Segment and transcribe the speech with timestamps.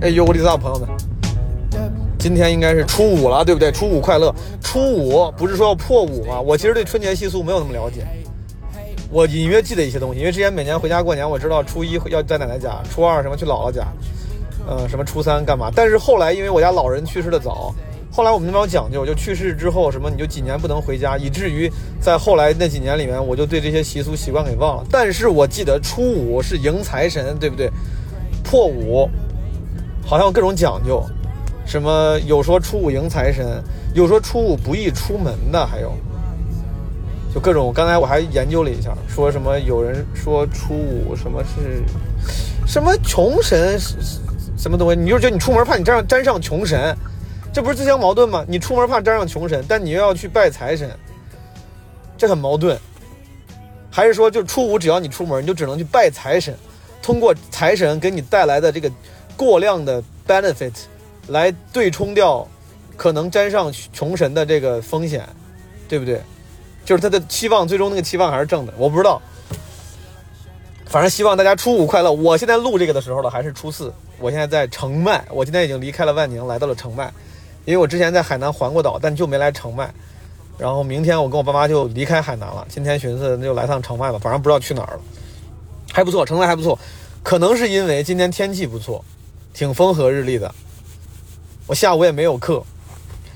[0.00, 0.88] 哎呦，我的大朋友们，
[2.18, 3.70] 今天应该是初五了，对不对？
[3.70, 4.34] 初五快乐！
[4.62, 6.40] 初五不是说要破五吗？
[6.40, 8.06] 我其实对春节习俗没有那么了解，
[9.10, 13.86] 我隐约记得一些东西，因为之前每年回家过年，我知道初一要在奶奶家，初二什么去姥姥家，
[14.66, 15.70] 嗯，什么初三干嘛？
[15.74, 17.74] 但是后来因为我家老人去世的早，
[18.20, 24.84] 后来我们那边有讲究，就去世之后什么你就几年不能回家，以至于在后来那几年里面，我就对这些习俗习惯给忘了。
[24.90, 27.70] 但是我记得初五是迎财神，对不对？
[28.44, 29.08] 破五。
[30.04, 31.02] 好像各种讲究，
[31.64, 33.64] 什么有说初五迎财神，
[33.94, 35.90] 有说初五不宜出门的，还有
[37.34, 37.72] 就各种。
[37.74, 41.82] 刚才我还研究了一下，说什么有人说初五什么是
[42.66, 43.80] 什么穷神
[44.58, 46.94] 什么东西，你就觉得你出门怕你沾上沾上穷神，
[47.52, 48.44] 这不是自相矛盾吗？
[48.48, 50.90] 你出门怕沾上穷神，但你又要去拜财神，
[52.16, 52.78] 这很矛盾。
[53.90, 56.56] 还是说就初五只要你出门，你就只能去拜财神，
[57.02, 58.90] 通过财神给你带来的这个。
[59.36, 60.74] 过量的 benefit
[61.28, 62.46] 来对冲掉
[62.94, 65.26] 可能沾上穷神的这个风险，
[65.88, 66.20] 对不对？
[66.84, 68.74] 就是他的期望，最终那个期望还是正的。
[68.76, 69.22] 我不知道，
[70.84, 72.12] 反正希望大家初五快乐。
[72.12, 73.90] 我现在录这个的时候呢，还是初四。
[74.18, 77.10] 我现在在澄迈，我今天已经离开了万宁，来到了澄迈，
[77.64, 79.92] 因为我之前在海南环过岛，但就没来澄迈。
[80.58, 82.66] 然后明天我跟我爸妈就离开海南了。
[82.68, 85.00] 今天寻思那就来趟澄迈吧，反正不知道去哪儿了，
[85.92, 86.78] 还不错，澄迈还不错。
[87.22, 89.04] 可能是因为今天天气不错。
[89.52, 90.54] 挺风和日丽的，
[91.66, 92.62] 我下午也没有课，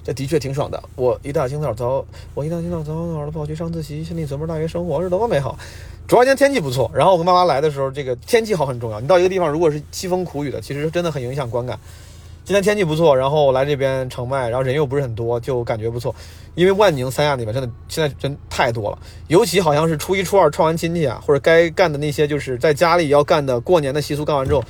[0.05, 0.81] 这的确挺爽的。
[0.95, 5.59] 我一大清早早，我一大清早早早的跑去上自习，心里琢磨大学生活是多么美好。
[6.07, 9.01] 主要今天天气不错，然后我跟妈妈来的时候，这个天气好很重要。
[9.01, 11.77] 你到一个地方，如果是凄风苦雨的，其实真的很影响观感。
[12.45, 16.15] 今天天气不错，然后来这边澄迈，然后人又不是很多，就感觉不错。
[16.55, 24.63] 因为万宁、三亚那边真的现在真太多了，尤其好像是初一、初二串完亲戚啊，或者该干的那些就是在家里要干的过年的习俗干完之后。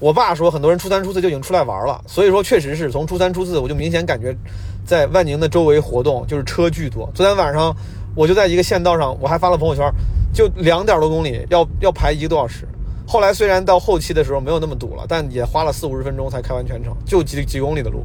[0.00, 4.36] 我爸说，很多人初三、初四就已经出来玩了，所以说确实是从初三、初四，我就明显感觉，
[4.84, 7.08] 在万宁的周围活动就是车巨多。
[7.14, 7.74] 昨天晚上
[8.14, 9.56] 我就在一个县道上，我还发了。
[9.56, 9.90] 朋友圈，
[10.34, 12.68] 就两点多公里，要要排一个多小时。
[13.06, 18.04] 后来虽然到后期的时候没有那么堵了，但也花了四五十分钟才开完全程，就几几公里的路。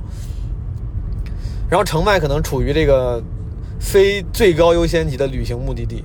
[1.69, 3.21] 然后澄迈可能处于这个
[3.79, 6.03] 非最高优先级的旅行目的地。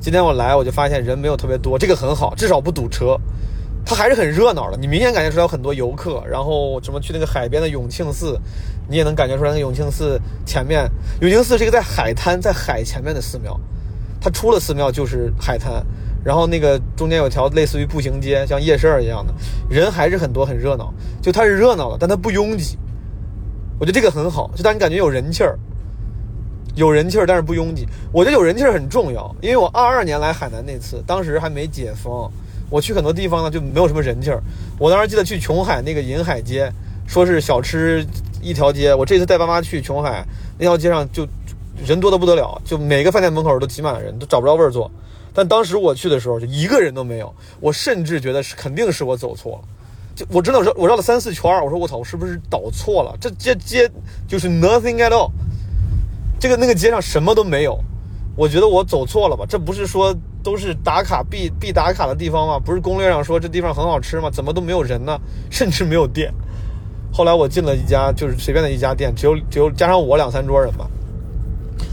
[0.00, 3.18] 今天我来，我就发现人没有特别多，这个很好，至少不堵车。
[3.88, 8.36] 它还是很热闹的，你明显感觉出来有很多游客，然后什么去那个海边的永庆寺，
[8.88, 13.56] 你也能感觉出来那永庆寺前面，永庆寺是一个在海滩在海前面的寺庙，
[14.20, 15.86] 它出了寺庙就是海滩，
[16.26, 19.32] 然后那个中间有条类似于步行街，像夜市一样的，
[19.70, 20.92] 人还是很多很热闹，
[21.22, 22.76] 就它是热闹的，但它不拥挤，
[23.78, 25.56] 我觉得这个很好，就让你感觉有人气儿，
[26.74, 32.28] 有人气儿但是不拥挤，我觉得有人气儿很重要，因为我二二年来海南那次，当时还没解封。
[32.68, 34.42] 我去很多地方呢，就没有什么人气儿。
[34.80, 36.68] 我当时记得去琼海那个银海街，
[37.06, 38.04] 说是小吃
[38.42, 38.92] 一条街。
[38.92, 40.26] 我这次带爸妈去琼海
[40.58, 41.24] 那条街上，就
[41.86, 44.90] 人多的不得了，就每个饭店门口都挤满了人，都找不着位儿坐。
[45.36, 47.32] 但当时我去的时候，就一个人都没有。
[47.60, 49.68] 我甚至觉得是肯定是我走错了。
[50.16, 53.14] 就我真的绕我绕了三四圈，我说我操，我是不是导错了？
[53.20, 53.88] 这街街
[54.26, 55.30] 就是 nothing at all，
[56.40, 57.78] 这个那个街上什么都没有。
[58.34, 59.44] 我觉得我走错了吧？
[59.46, 60.16] 这不是说。
[60.46, 62.56] 都是打卡必必打卡的地方吗？
[62.56, 64.30] 不是攻略上说这地方很好吃吗？
[64.30, 65.18] 怎么都没有人呢？
[65.50, 66.32] 甚至没有店。
[67.12, 70.88] 后来我进了一家就是随便的一家店，只有只有加上我两三桌人吧。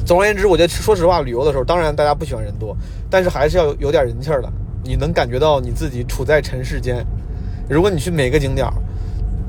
[0.05, 2.75] 总而言之，我觉得说实话，旅游的时候，当然大家不喜欢人多，
[3.09, 4.49] 但是还是要有点人气儿的。
[4.83, 7.05] 你能感觉到你自己处在尘世间。
[7.69, 8.67] 如果你去每个景点，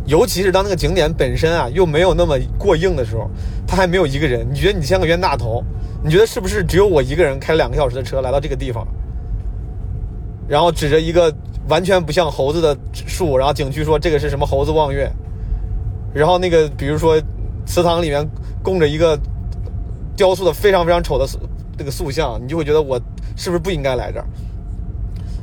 [0.07, 3.29] 尤其是当那个景点本身啊又没有那么过硬的时候，
[3.67, 5.65] 它还没有一个人，你觉得你像个冤大头？
[6.05, 8.87] 你觉得是不是只有我一个人开两个小时的车来到这个地方，
[10.47, 11.35] 然后指着一个
[11.69, 15.11] 完全不像猴子的树，然后景区说这个是什么猴子望月，
[16.13, 17.21] 然后那个比如说
[17.67, 18.25] 祠堂里面
[18.63, 19.19] 供着一个
[20.17, 21.27] 雕塑的非常非常丑的
[21.79, 23.01] 那个塑像，你就会觉得我
[23.37, 24.27] 是不是不应该来这儿？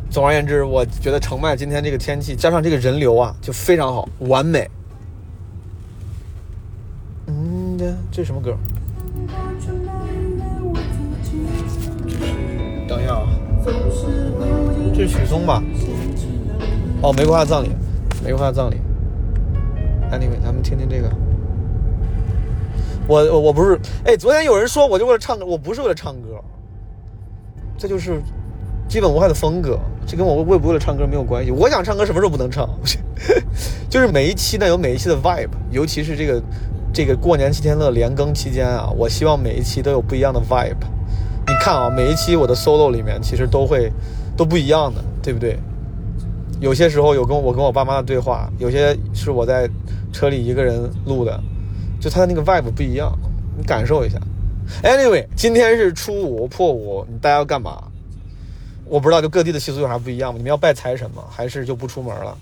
[0.10, 4.70] 总而言之，我觉得澄迈今天这个天气加上这个人流啊，就非常好，完美。
[7.28, 7.78] 嗯，
[8.12, 8.58] 这什么歌？
[12.88, 13.28] 等一下啊，
[14.94, 15.64] 这是许嵩吧？
[17.02, 17.70] 哦，玫瑰花葬礼，
[18.22, 18.76] 玫瑰花葬礼。
[20.12, 21.10] Anyway，咱们听听这个。
[23.12, 26.42] 我我我不是，哎，昨天有人说我就为了唱歌，我不是为了唱歌，
[27.78, 28.22] 这就是
[28.88, 29.78] 基本无害的风格，
[30.08, 31.52] 这跟我为不为了唱歌没有关系。
[31.52, 32.70] 我想唱歌，什么时候不能唱？
[33.92, 36.42] 就是每一期呢有每一期的 vibe，尤其是这个
[36.94, 40.82] 这个过年七天乐连更期间啊，我希望每一期都有不一样的 vibe。
[41.48, 43.92] 你看啊，每一期我的 solo 里面其实都会
[44.38, 45.60] 都不一样的，对不对？
[46.62, 49.70] 有些时候有跟我跟我爸妈的对话，有些是我在
[50.14, 51.38] 车里一个人录的，
[52.02, 53.16] 就他的那个 vibe 不一样，
[53.56, 54.20] 你感受一下。
[54.84, 57.84] Anyway，今天是初五破五，大家要干嘛？
[58.86, 60.38] 我不知道，就各地的习俗有啥不一样吗？
[60.38, 61.24] 你们要拜财神吗？
[61.30, 62.38] 还是就不出门了？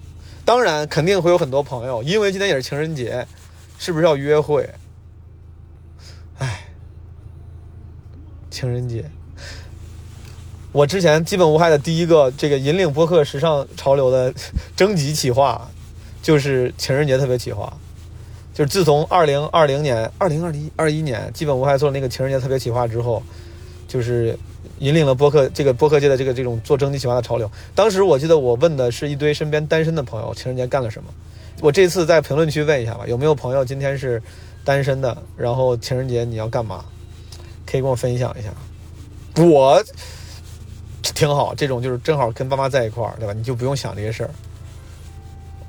[0.45, 3.27] 当然，肯定会有很多朋友，因为今天也是情人节，
[3.77, 4.67] 是不是要约会？
[6.39, 6.61] 哎，
[8.49, 9.03] 情人节。
[10.71, 14.33] 我之前基本无害的第一个这个引领播客时尚潮流的
[14.77, 15.69] 征集企划，
[16.21, 17.75] 就是情人节特别企划，
[18.59, 23.23] 就是自从二零二零年、二零二一二一年基本无害做那个情人节特别企划之后，
[23.87, 24.37] 就是
[24.79, 27.49] 引领了播客这个播客界的这个这种做征集企划的潮流。
[27.73, 31.09] 当时我记得我问的是一堆身边单身的朋友，情人节干了什么？
[31.61, 34.21] 我这次在评论区问一下吧，有没有朋友今天是
[34.65, 35.17] 单身的？
[35.37, 36.83] 然后情人节你要干嘛？
[37.65, 38.49] 可以跟我分享一下。
[39.41, 39.81] 我。
[41.01, 43.31] 挺好，这种就是正好跟爸妈在一块儿，对吧？
[43.31, 44.29] 你就不用想这些事儿。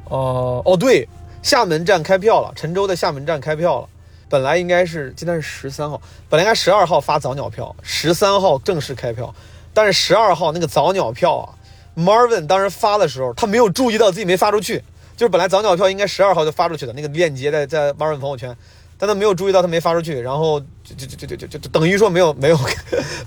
[0.07, 1.09] 哦哦，对，
[1.43, 3.89] 厦门站开票了，陈州的厦门站开票了。
[4.29, 9.35] 本来应该是今天是十三号，本来应该十二号发早鸟票，十三号正式开票。
[9.73, 11.55] 但是十二号那个早鸟票啊
[11.97, 14.83] ，Marvin 当时发的时候，他没有注意到自己没发出去，
[15.17, 18.57] 就是本来早鸟票应该十二号就发出去的，那个链接在在 Marvin 朋友圈。
[19.01, 22.59] 但他没有注意到，他没发出去，然后就就就就就就等于说没有没有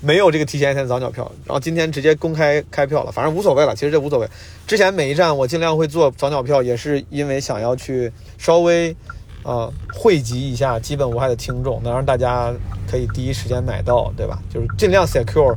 [0.00, 4.28] 没有这个提前一天早鸟票，然后今天直接公开开票了，反正无所谓了，其实这无所谓。
[4.68, 8.94] 之前每一站我尽量会做早鸟票，也是因为想要去稍微
[9.42, 12.52] 呃汇集一下基本无害的听众，能让大家
[12.88, 14.38] 可以第一时间买到，对吧？
[14.48, 15.56] 就是尽量 secure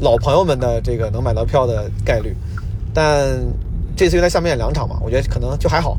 [0.00, 2.34] 老朋友们的这个能买到票的概率。
[2.92, 3.28] 但
[3.96, 5.96] 这次因为在下面演两场嘛，我觉得可能就还好。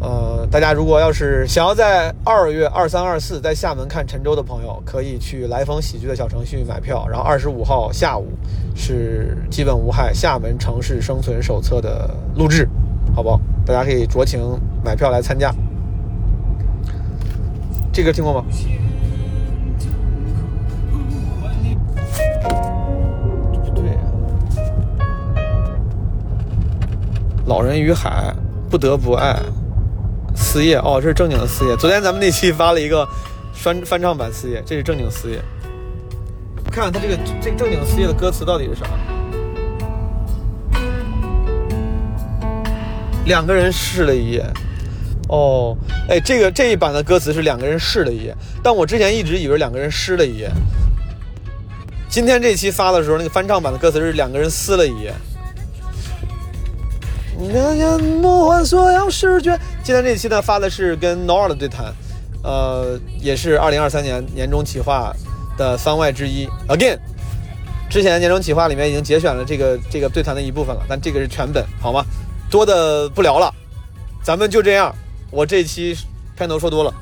[0.00, 7.06] 呃，大家如果要是想要在二月二三二四在厦门看沉舟的朋友，可以去来风喜剧的小程序买票。
[7.06, 8.28] 然后二十五号下午
[8.74, 12.66] 是基本无害厦门城市生存手册的录制，
[13.14, 13.38] 好不好？
[13.66, 14.40] 大家可以酌情
[14.82, 15.54] 买票来参加。
[17.92, 18.42] 这歌听过吗？
[23.52, 23.98] 不对，
[27.44, 28.34] 老人与海，
[28.70, 29.36] 不得不爱。
[30.52, 31.76] 四叶哦，这是正经的四叶。
[31.76, 33.08] 昨天咱们那期发了一个
[33.54, 35.40] 翻翻唱版四叶，这是正经四叶。
[36.72, 38.84] 看看他这个这正经四叶的歌词到底是啥？
[43.26, 44.44] 两个人试了一夜。
[45.28, 45.76] 哦，
[46.08, 50.50] 哎，这个这一版的歌词是两个人试了一夜，但我之前一直以为两个人湿了一夜。
[52.08, 55.14] 今天这期发的时候，那个翻唱版的歌词是两个人撕了一夜。
[57.40, 59.58] 你的眼目换所有视觉。
[59.82, 61.86] 今天这期呢发的是跟 Nora 的对谈，
[62.44, 65.10] 呃，也是二零二三年年终企划
[65.56, 66.46] 的番外之一。
[66.68, 66.98] Again，
[67.88, 72.04] 之前年终企划里面已经节选了这个这个对谈的一部分了，但这个是全本，好吗？
[72.50, 73.50] 多的不聊了，
[74.22, 74.94] 咱们就这样。
[75.30, 75.96] 我这期
[76.36, 76.92] 片头说多了，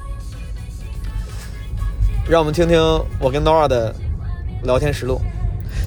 [2.28, 2.78] 让我们听听
[3.18, 3.92] 我跟 Nora 的
[4.62, 5.20] 聊天实录。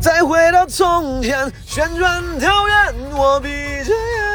[0.02, 2.74] 再回到从前，旋转跳跃，
[3.16, 4.31] 我闭着眼。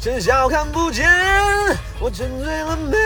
[0.00, 1.08] 真笑看不见，
[2.00, 2.96] 我沉醉了没。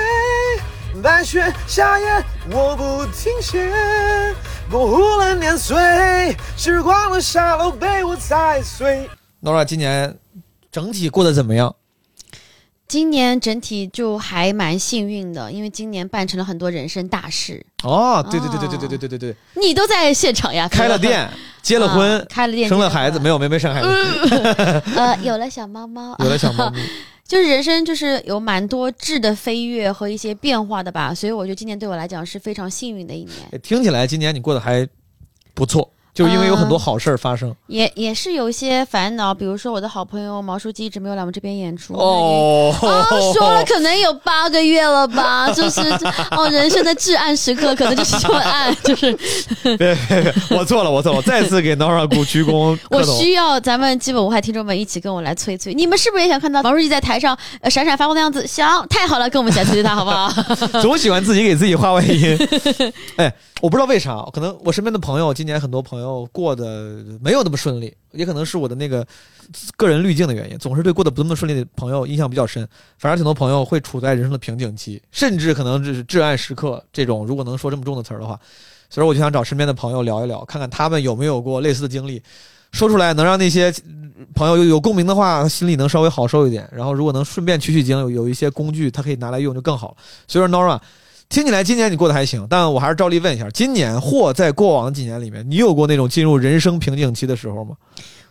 [1.03, 3.73] 白雪夏夜，我不停歇。
[4.71, 9.09] 模糊了年岁，时光的沙漏被我踩碎。
[9.43, 10.19] Nora 今年
[10.71, 11.75] 整体过得怎么样？
[12.93, 17.65] 今年整体就还蛮幸运的，因为今年办成了很多人生大事。
[17.85, 20.69] 哦，对对对对对对对对对对，你都在现场呀！
[20.69, 21.27] 开了店，
[21.63, 23.89] 结了婚，开了店，生了孩子，没有没没生孩子。
[24.95, 26.83] 呃，有了小猫猫，有了小猫咪，
[27.27, 33.61] 就是人生就是有蛮多质的飞跃和一些变化的吧，所以我觉得今年对我来讲是非常幸运的一年。
[33.63, 34.87] 听起来今年你过得还
[35.55, 35.91] 不错。
[36.15, 45.81] 就因为有很多好事儿发生，也也是有一些烦恼，比如说我的好朋友毛书记一直没有来我们这边演出哦，啊，说了可能有八个月了吧， 就是
[46.33, 49.17] 哦，人生的至暗时刻可能就是这么暗， 就是。
[49.63, 52.79] 别别别，我错了，我错了，我再次给 Nora 鼓鞠躬。
[52.91, 57.37] 我需要咱们基本无害听众们一起跟我来催催，你们是不是也想看到毛书记在台上
[57.71, 58.47] 闪闪发光的样子？
[58.47, 60.31] 想，太好了，跟我们一起来催催他好不好？
[60.83, 62.37] 总喜欢自己给自己画外音。
[63.17, 66.29] 哎，我不知道为啥，可能我身边的朋友今年很多朋友。
[66.33, 69.07] 过得没有那么顺利，也可能是我的那个
[69.77, 72.69] 个人滤镜的原因，总是对过得不那么顺利的朋友印象比较深。
[72.99, 76.85] 反而挺多朋友会处在人生的瓶颈期，甚至可能就是至暗时刻。
[76.93, 78.37] 这种如果能说这么重的词儿的话，
[78.91, 82.21] 所以我就想找身边的朋友聊一聊，看看他们有没有过类似的经历，
[82.73, 83.73] 说出来能让那些
[84.35, 86.69] 朋友有有共鸣的话，心里能稍微好受一点。
[86.73, 89.97] 然后如果能顺便取取经，有有一些工具他可以拿来用就更好了。
[90.27, 90.81] 所以说，Nora。
[91.33, 97.75] 听起来今年你过得还行，但我还是照例问一下：今年或在过往几年里面，你有过那种进入人生瓶颈期的时候吗？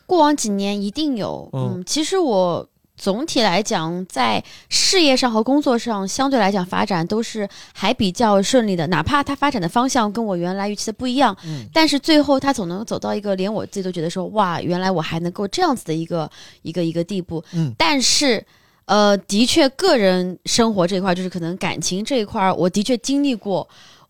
[0.05, 1.49] 过往几年一定有。
[1.51, 8.85] 嗯，其实我总体来讲，在事业上和工作上，相对来讲发展都是还比较顺利的。
[8.85, 16.29] 哪怕它发展的方向跟我原来预期的不一样，嗯但是最后它总能走到一个连我自己都觉得说，哇，原来我还能够这样子的一个
[16.61, 17.43] 一个一个地步。
[17.53, 18.45] 嗯但是。
[18.91, 23.65] 呃，的确，个人生活这一块，就是可能感情这一块，我的确经历过。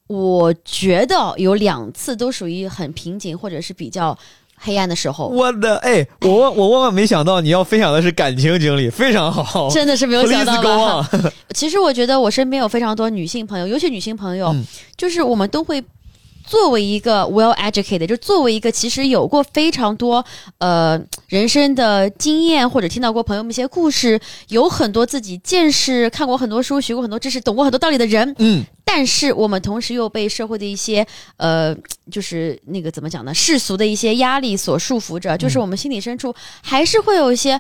[0.07, 4.17] 我觉得有两次都属于很瓶颈或者是比较
[4.57, 11.05] 黑暗的时候，我的哎，我万我万万没想到你要分享的是感情经历，非常好，真的是没有想到？
[11.53, 14.51] 其实我觉得我身边有非常多女性朋友，尤其女性朋友，
[14.97, 15.81] 就是我们都会
[16.45, 20.24] 作为一个 well educated，就作为一个其实有过非常多
[20.57, 24.19] 呃人生的经验，或者听到过朋友们一些故事，
[24.50, 28.36] 有很多自己见识，看过很多书，学过很多知识，懂过很多道理的人。
[28.39, 31.07] 嗯但是我们同时又被社会的一些
[31.38, 31.74] 呃，
[32.12, 37.60] 就是那个怎么讲呢，世俗的一些压力所束缚着，就是我们心里深处还是会有一些。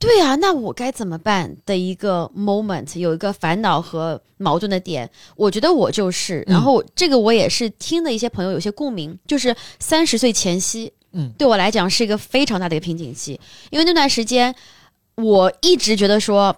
[0.00, 13.38] 对啊，那我该怎么办的一个 moment，有一个烦恼和矛盾的点，我觉得我就是，然后这个我也是听的一些朋友有些共鸣，就是三十岁前夕，嗯，对我来讲是一个非常大的一个瓶颈期，
[13.68, 14.54] 因为那段时间
[15.16, 16.56] 我一直觉得说，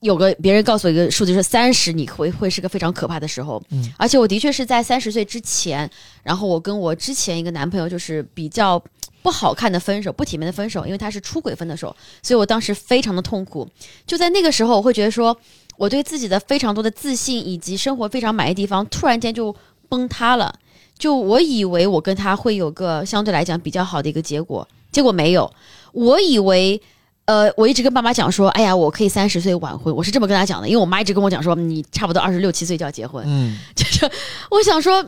[0.00, 5.90] 有个别人告诉我一个数字是三十，你会会是个非常可怕的时候，嗯，而且我的确是在三十岁之前，
[6.22, 8.80] 然后我跟我之前一个男朋友就是比较
[9.22, 13.68] 不好看的分手，不体面的分手，因为他是出轨分的手，所以我当时非常的痛苦。
[14.06, 15.36] 就在那个时候，我会觉得说，
[15.76, 19.54] 我对自己的非常多的自信以及生活非常满意的地方，突然间就
[19.88, 20.54] 崩塌了。
[20.96, 25.52] 就我以为我跟他会有个相对来讲比较好的一个结果，结果没有。
[25.90, 26.80] 我以为。
[27.28, 34.10] 呃，我一直跟爸妈讲说，哎呀，我可以三十岁晚婚，我是这么跟他讲的，因为我妈一直跟我讲说，你差不多二十六七岁就要结婚，嗯 就是
[34.50, 35.02] 我想说，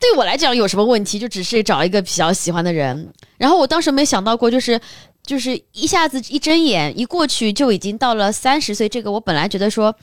[0.00, 1.20] 对我来讲有什么问题？
[1.20, 3.08] 就只是找一个比较喜欢的人。
[3.38, 4.80] 然后我当时没想到过，就是
[5.24, 9.94] 就是一下子一睁眼一过去就已经到了三十岁，这个我本来觉得说，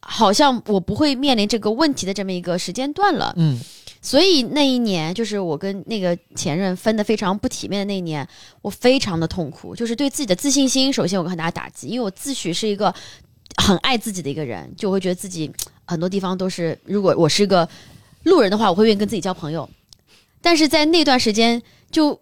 [0.00, 3.32] 好像我不会面临这个问题的这么一个时间段了。
[3.36, 3.60] 嗯
[4.02, 8.26] 所以那一年，就是我跟那个前任分的非常不体面的那一年，
[8.62, 12.94] 我非常的痛苦，就是对自己的自信心，首先有个很大打击，因为我自诩是一个
[13.56, 15.50] 很爱自己的一个人，就会觉得自己
[15.84, 17.68] 很多地方都是，如果我是个
[18.24, 19.68] 路人的话，我会愿意跟自己交朋友。
[20.40, 22.18] 但是在那段时间，就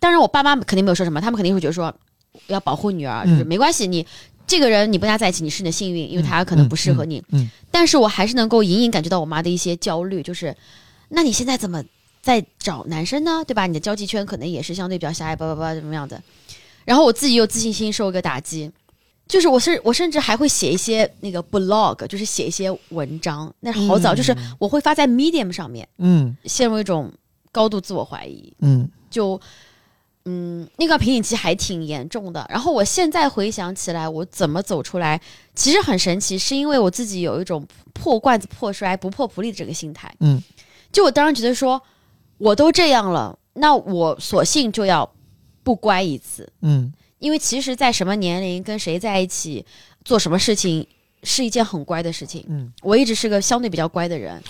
[0.00, 1.94] 当然我爸妈肯定没有说什么，他们肯定会觉得说
[2.46, 4.06] 要保护女儿，就是没关系，你
[4.46, 7.22] 这个人你不跟他在一起，你是你的幸运，因为他可能不适合你。
[7.70, 10.56] 但是我还是能够隐隐感觉到我妈的一些焦虑，就是
[11.14, 11.82] 那你现在怎么
[12.20, 13.44] 在找男生呢？
[13.46, 13.66] 对吧？
[13.66, 16.20] 你的交际圈可能也是相对比较狭隘，叭叭叭怎么样的。
[16.84, 18.70] 然后我自己又自信心受一个打击，
[19.28, 27.12] 就是我是我甚至还会写一些那个 blog，就是写一些文章，那是好早，嗯就是我会发在 Medium 上面，嗯陷入一种
[27.52, 29.40] 高度自我怀疑，嗯就
[30.24, 32.46] 嗯，那个瓶颈期还挺严重的。
[32.48, 35.20] 然后我现在回想起来，我怎么走出来，
[35.54, 40.12] 其实很神奇，是因为我自己有一种破罐子破摔、不破不立的这个心态。
[40.20, 40.42] 嗯，
[40.92, 41.82] 就我当时觉得说，
[42.38, 45.12] 我都这样了，那我索性就要
[45.62, 49.64] 不乖一次，嗯因为其实，在什么年龄跟谁在一起
[50.04, 50.86] 做什么事情。
[51.24, 54.42] 是一件很乖的事情，嗯，我一直是个相对比较乖的人，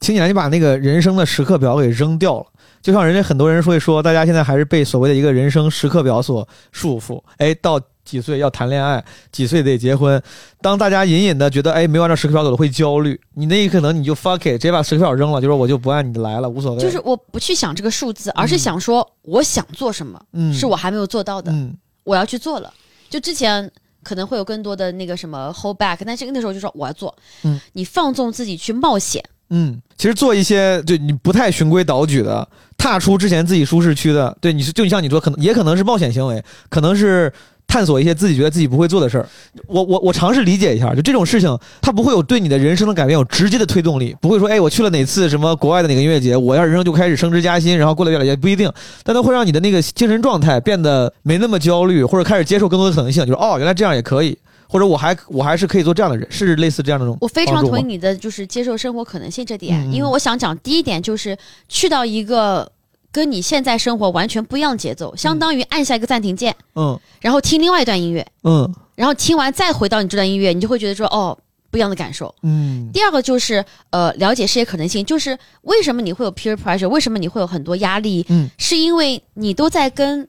[0.00, 2.46] 听起来你把那个人生的时刻表给扔掉了，
[2.80, 7.22] 就像人家很多人会说，大家现在还是被所谓的一个人生时刻表所束缚。
[7.36, 10.22] 哎，到几岁要谈恋爱，几岁得结婚。
[10.62, 16.80] 当大家隐隐的觉得哎没有按照时刻表走的会焦虑，你那一刻可能你就 fuck it，直接把时刻表扔了，就说我就不按你的来了，无所谓。
[16.80, 22.72] 就是我不去想这个数字，而是想说我想做什么，嗯，是我还没有做到的，嗯我要去做了。
[23.10, 23.68] 就之前
[24.02, 32.48] 可能会有更多的那个什么 hold back，但是那时候就说我要做，嗯，你放纵自己去冒险，嗯，其实做一些对你不太循规蹈矩的，
[32.78, 37.32] 踏出之前自己舒适区的，对你是就像你说，可能也可能是冒险行为，可能是
[37.66, 39.28] 探索一些自己觉得自己不会做的事儿。
[39.66, 48.70] 我我我尝试理解一下，就这种事情，它不会有对你的人生的改变有直接的推动力，不会说，哎，我去了哪次什么国外的哪个音乐节，我要人生就开始升职加薪，然后过得越来越不一定，
[49.02, 54.36] 但它会让你的那个精神状态变得没那么焦虑，或者开始接受更多的可能性，就是哦，原来这样也可以。
[54.68, 62.68] 或者我还我还是可以做这样的人，是类似这样的这种我非常同意你的就是接受生活可能性这点，因为我想讲第一点就是去到一个
[63.16, 67.00] 跟你现在生活完全不一样的节奏，相当于按下一个暂停键，嗯。
[67.18, 68.70] 然后听另外一段音乐，嗯。
[68.94, 71.34] 然后听完再回到你这段音乐，你就会觉得说哦
[71.70, 72.34] 不一样的感受。
[72.42, 72.90] 嗯。
[72.92, 80.28] 第二个就是呃了解世界可能性，就是为什么你会有 peer pressure，为什么你会有很多压力，嗯，是因为你都在跟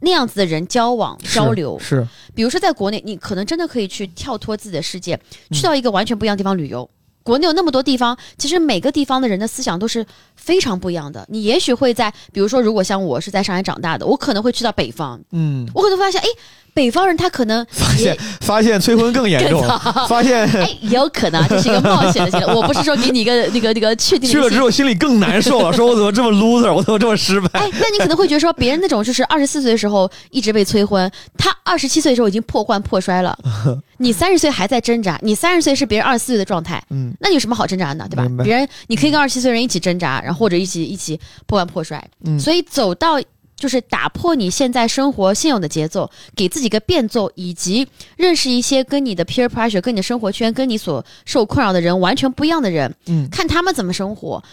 [0.00, 1.78] 那样子的人交往交流。
[1.78, 2.08] 是。
[2.34, 5.14] 比如说在国内，你可能真的可以去跳脱自己的世界，
[5.50, 5.52] 嗯。
[5.52, 6.88] 去到一个完全不一样的地方旅游。
[7.24, 11.26] 国内有那么多地方，其实每个地方的人的思想都是非常不一样的。
[11.30, 16.26] 你也许会在，比如说，如果像我是在上海长大的，我可能会去到北方，嗯我可能发现，哎，
[16.74, 19.62] 北方人他可能发现发现催婚更严重，
[20.08, 22.46] 发现哎，也有可能啊，这是一个冒险的行为。
[22.54, 27.48] 我不是说给你一个那个那个确定去了之后心里更难受了，说我怎么这么 loser，我怎么这么失败？
[27.60, 33.38] 哎，那你可能会觉得说，别人那种就是二十四岁的时候一直被催婚，他二十七岁的时候已经破罐破摔了，
[33.98, 38.06] 你三十岁还在挣扎，你三十岁是别人二十四岁的状态，嗯，那你有什么好挣扎的呢？
[38.10, 41.16] 对吧别人你可以跟二十七岁人一起挣扎，然后或者一起一起
[41.46, 43.20] 破罐破摔，嗯所以走到。
[43.64, 54.44] 就是打破你现在生活现有的节奏，给自己一个变奏，以及认识一些跟你的 peer pressure、跟你的生活圈、跟你所受困扰的人完全不一样的人，嗯看他们怎么生活。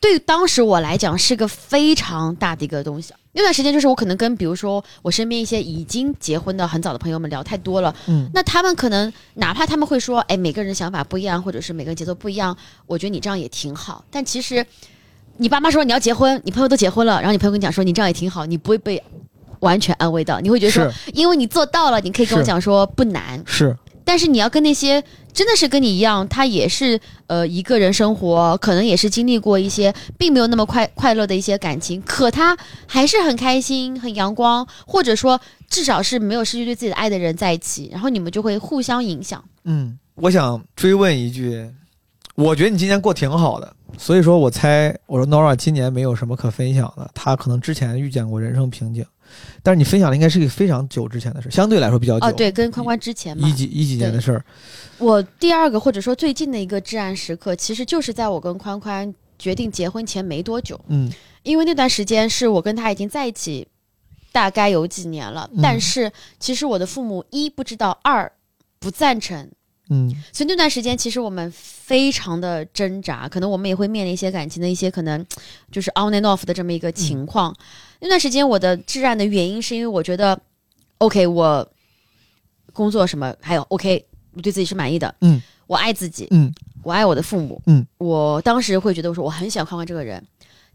[0.00, 3.14] 对于当时我来讲是个非常大的一个东西。
[3.30, 12.56] 那段时间就是我可能跟比如说我身边一些已经结婚的很早的朋友们聊太多了，嗯，那他们可能哪怕他们会说，哎，每个人的想法不一样，或者是每个人节奏不一样，
[12.86, 14.04] 我觉得你这样也挺好。
[14.10, 14.66] 但其实
[15.38, 19.02] 你爸妈说你要结婚，你朋友都结婚了，然后你朋友跟你讲说你这样也挺好，你不会被
[19.60, 25.02] 完全安慰到，你会觉得说，因为你做到了，你可以跟我讲说不难，是但是你要跟那些
[25.32, 39.44] 真的是跟你一样，他也是呃一个人生活，可能也是经历过一些并没有那么快快乐的一些感情，可他还是很开心、很阳光，或者说至少是没有失去对自己的爱的人在一起，然后你们就会互相影响。
[39.64, 41.68] 嗯，我想追问一句，
[42.36, 49.04] 我觉得你今年过挺好的，所以说我猜，我说 Nora 今年没有什么可分享的，她可能之前遇见过人生瓶颈，
[49.62, 53.48] 但是你分享的应该是一个非常久之前的事，相对来说比较久，哦，对，跟宽宽之前嘛。
[53.48, 54.44] 一，几一几年的事儿，
[54.98, 60.80] 我第二个或者说最近的一个至暗时刻，其实就是在我跟宽宽决定结婚前没多久。
[60.88, 61.12] 嗯。
[61.42, 63.68] 因为那段时间是我跟他已经在一起
[64.32, 65.60] 大概有几年了，嗯。
[65.62, 66.10] 但是
[66.40, 68.30] 其实我的父母一不知道，二
[68.80, 69.48] 不赞成，
[69.88, 75.24] 嗯所以那段时间其实我们非常的挣扎，可能我们也会面临一些感情的一些可能
[75.70, 77.54] 就是 on and off 的这么一个情况。
[78.00, 80.38] 那段时间我的至暗的原因是因为我觉得
[80.98, 81.66] ，OK，我
[82.72, 90.22] 工作什么还有 OK，我对自己是满意的，嗯，我爱自己，嗯我爱我的父母，嗯，我当时会觉得我说我很喜欢宽宽这个人，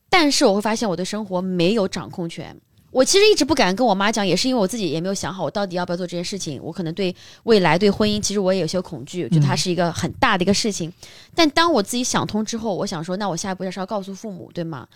[0.10, 2.60] 但是我会发现我对生活没有掌控权。
[2.92, 6.62] 我其实一直不敢跟我妈讲，也是因为我自己也没有想好我到底要不要做这件事情。
[6.62, 10.92] 我可能对未来、对婚姻，其实我也有些恐惧，觉得它是一个很大的一个事情。
[11.34, 14.88] 但当我自己想通之后，我想说，那我下一步就是要告诉父母，对吗？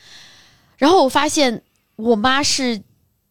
[0.78, 1.62] 然后我发现
[1.96, 2.78] 我妈是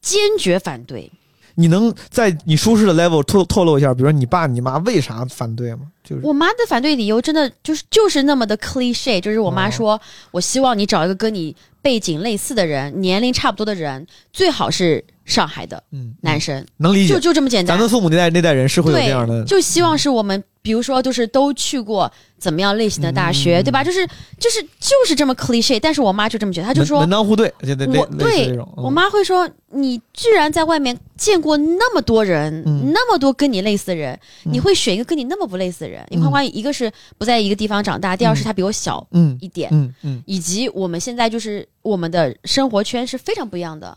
[0.00, 1.12] 坚决反对，
[1.56, 5.82] 你能在你舒适的 level 透透露一下，比如说你爸你妈为啥反对吗？
[6.02, 10.00] 就是我妈的反对理由真的就是就是那么的 cliche，就是我妈说，
[10.30, 17.14] 我希望你找一个跟你背景类似的人，年龄差不多的人，最好是上海的嗯男生，能理解。
[17.14, 17.76] 就，就这么简单。
[17.76, 17.80] 咱。
[17.80, 23.82] 们父母那代那代人是会有这样的，就希望是我们，比如说，就是都去过怎么样类型的大学，嗯对吧？
[23.82, 24.06] 就是
[24.38, 28.66] 就是就是这么 cliche，但是我妈就这么觉得，她就说门当户对，我对，嗯。
[28.76, 32.92] 我妈会说，你居然在外面见过那么多人，嗯。
[32.92, 34.52] 那么多跟你类似的人，嗯。
[34.52, 36.04] 你会选一个跟你那么不类似的人？
[36.10, 40.22] 因为嗯宽宽一个是不在一个地方长大，第二是他比我小嗯一点，嗯嗯。
[40.26, 43.96] 以及我们现在就是我们的生活圈是非常不一样的，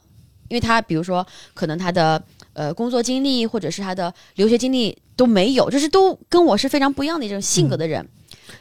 [0.49, 2.21] 因为他比如说可能他的
[2.53, 8.07] 呃工作经历或者是他的留学经历都没有，就是都跟我是非常不一样的一种性格的人。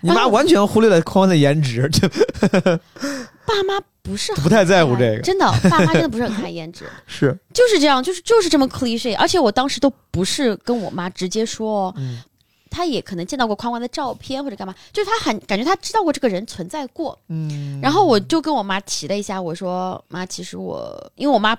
[0.01, 2.09] 你妈完全忽略了宽宽的颜值，就
[3.47, 9.17] 爸妈不是很不太在乎这个真的，爸妈真的不是很看颜值， 是就是这样，就是就是这么 cliche。
[9.17, 12.19] 而且我当时都不是跟我妈直接说哦，嗯
[12.69, 17.19] 她也可能见到过宽宽的照片或者干嘛，就是她很感觉他知道过这个人存在过。
[17.29, 21.57] 嗯，然后我就跟我妈提了一下，我说妈，其实我因为我妈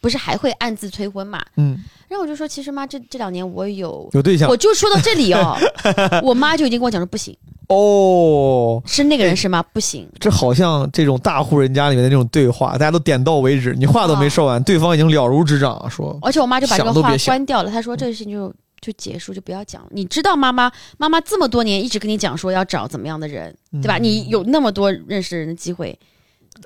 [0.00, 4.08] 不是还会暗自催婚嘛，嗯然后我就说，其实妈这这两年我有。
[4.12, 5.56] 有对象我就说到这里哦，
[6.22, 7.36] 我妈就已经跟我讲说不行，
[7.68, 8.80] 哦。
[8.86, 9.60] 是那个人是吗？
[9.72, 17.70] 不行，这好像这种大户人家里面的那种对话，大家都点到为止，你话都没说完，对方已经了如指掌，说而且我妈就把这个话关掉了。
[17.70, 19.88] 她说这个事情就就结束，就不要讲了。
[19.90, 23.98] 你知道妈妈妈妈这么多年一直跟你讲说要找怎么样的人，对吧？
[23.98, 25.98] 嗯你有那么多认识人的机会，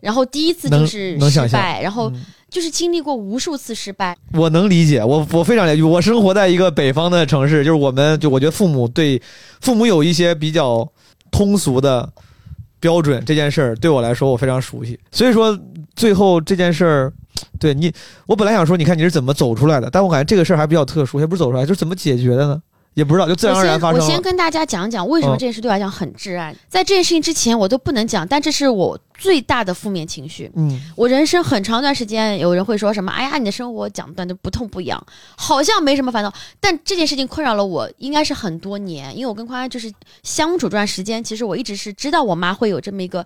[0.02, 4.16] 然后第一次就是失败，然后嗯就是经历过无数次失败。
[4.32, 5.82] 我能理解，我我非常理解。
[5.82, 9.20] 我生活在一个北方的城市，就是我们就我觉得父母对
[9.60, 10.86] 父母有一些比较
[11.30, 12.06] 通俗的
[12.80, 14.98] 标准，这件事儿对我来说我非常熟悉。
[15.12, 15.58] 所以说
[15.94, 17.12] 最后这件事儿，
[17.58, 17.92] 对你，
[18.26, 22.60] 我本来想说，你看你是怎么走出来的，但我感觉这个事儿还比较特殊，也不是走出来，就是怎么解决的呢？
[22.94, 26.54] 也不知道，就自然而然发我生我先跟大家讲讲为什么嗯这件事对我来讲很至暗。
[26.68, 30.50] 在这件事情之前，我都不能讲，但这是我最大的负面情绪。
[30.56, 35.00] 嗯我人生很长一段时间，有人会说什么：“哎呀，你的生活讲段就不痛不痒，
[35.36, 43.24] 好像没什么烦恼。”但这件事情困扰了我，应该是很多年，因为我跟宽宽就是相处这段时间，其实我一直是知道我妈会有这么一个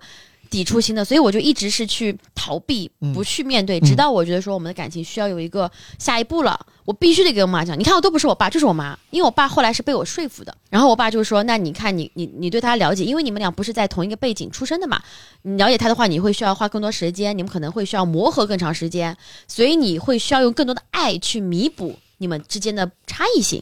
[0.55, 7.77] 抵触心的，所以我就一直是去逃避，嗯不去面对，嗯直到我觉得说我们的感情需要有一个下一步了，我必须得给我妈讲。
[7.77, 10.55] 你看，我都不是我爸，就是我妈，因为我爸后来是被我说服的。
[10.69, 15.01] 然后我爸就说：“那你看你你你对他了解，因为你们俩不是在同一个背景出身的嘛，
[15.41, 19.17] 你了解他的话，你会需要花更多时间，你们可能会需要磨合更长时间，
[19.49, 23.61] 所以你会需要用更多的爱去弥补你们之间的差异性。”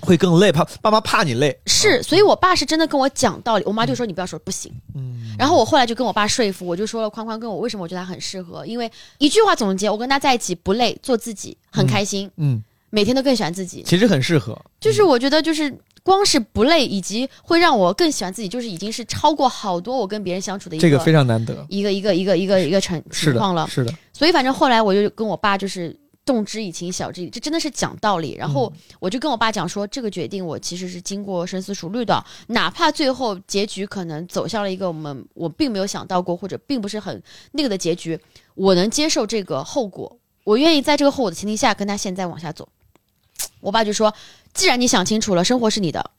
[0.00, 1.58] 会更累，怕爸妈怕你累。
[1.66, 4.72] 是，所以我爸是真的跟我讲道理，我妈就说你不要说不行。
[4.94, 13.82] 嗯，然后我后来就跟我爸说服，我就说了宽宽跟我为什么我觉得他很适合，因为一句话总结，我跟他在一起不累，做自己，很开心，嗯，每天都更喜欢自己。
[13.86, 14.58] 其实很适合。
[14.80, 21.66] 就是我觉得就是光是不累，以及会让我更喜欢自己，就是已经是超过好多我跟别人相处的一个这个非常难得。
[21.68, 23.66] 一个一个一个一个一个成，情况了。
[23.68, 25.94] 是的，所以反正后来我就跟我爸就是
[26.28, 28.34] 动之以情，晓之以理，这真的是讲道理。
[28.34, 38.20] 然后我就跟我爸讲说，这个决定我其实是经过深思熟虑的，哪怕最后结局可能走向了一个我们我并没有想到过，或者并不是很那个的结局，
[38.54, 42.68] 我能接受这个后果，我愿意在这个后果的前提下跟他现在往下走。
[43.60, 44.12] 我爸就说，
[44.52, 46.10] 既然你想清楚了，生活是你的，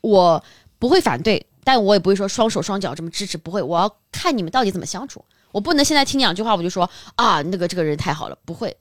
[0.00, 0.42] 我
[0.78, 5.24] 不会反对，但我也不会说双手双脚这么支持，不会，我要看你们到底怎么相处。
[5.52, 8.76] 我不能现在听两句话我就说啊，那个这个人太好了，不会，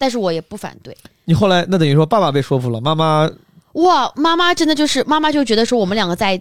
[0.00, 0.96] 但是我也不反对。
[1.26, 3.30] 你后来那等于说爸爸被说服了，妈妈
[3.74, 6.40] 哇，妈妈真的就是妈妈就觉得说我们两个在